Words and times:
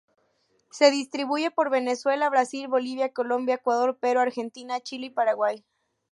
Se 0.71 0.89
distribuye 0.89 1.51
por 1.51 1.69
Venezuela, 1.69 2.27
Brasil, 2.31 2.67
Bolivia, 2.67 3.13
Colombia, 3.13 3.53
Ecuador, 3.53 3.99
Perú, 3.99 4.19
Argentina, 4.21 4.79
Chile 4.79 5.05
y 5.05 5.09
Paraguay. 5.11 5.63